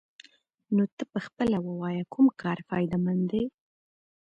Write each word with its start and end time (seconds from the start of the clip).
نو 0.75 0.83
ته 0.95 1.03
پخپله 1.13 1.57
ووايه 1.61 2.03
كوم 2.13 2.27
كار 2.41 2.57
فايده 2.67 2.97
مند 3.05 3.23
دې؟ 3.31 3.43